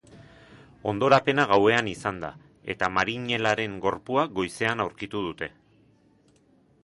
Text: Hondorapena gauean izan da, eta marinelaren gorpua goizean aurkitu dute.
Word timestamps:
Hondorapena 0.91 1.43
gauean 1.51 1.89
izan 1.91 2.17
da, 2.23 2.31
eta 2.75 2.89
marinelaren 2.97 3.77
gorpua 3.83 4.23
goizean 4.39 4.83
aurkitu 4.87 5.21
dute. 5.27 5.51